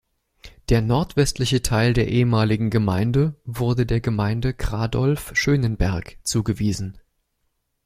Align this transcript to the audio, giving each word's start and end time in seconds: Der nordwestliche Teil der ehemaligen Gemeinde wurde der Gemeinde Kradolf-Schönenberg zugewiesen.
Der 0.69 0.81
nordwestliche 0.81 1.61
Teil 1.61 1.93
der 1.93 2.07
ehemaligen 2.07 2.71
Gemeinde 2.71 3.35
wurde 3.45 3.85
der 3.85 3.99
Gemeinde 4.01 4.51
Kradolf-Schönenberg 4.55 6.17
zugewiesen. 6.23 6.97